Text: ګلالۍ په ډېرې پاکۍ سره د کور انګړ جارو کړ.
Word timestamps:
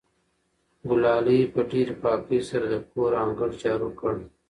ګلالۍ 0.87 1.39
په 1.53 1.61
ډېرې 1.71 1.93
پاکۍ 2.03 2.39
سره 2.49 2.65
د 2.73 2.75
کور 2.91 3.11
انګړ 3.23 3.49
جارو 3.61 3.89
کړ. 3.99 4.15